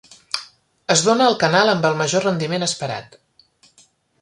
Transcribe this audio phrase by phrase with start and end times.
[0.93, 3.19] Es dóna el canal amb el major rendiment esperat.